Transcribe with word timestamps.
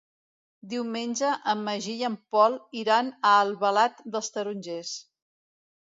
Diumenge 0.71 1.29
en 1.53 1.61
Magí 1.67 1.95
i 2.01 2.09
en 2.11 2.17
Pol 2.37 2.57
iran 2.83 3.15
a 3.21 3.37
Albalat 3.45 4.05
dels 4.17 4.35
Tarongers. 4.39 5.01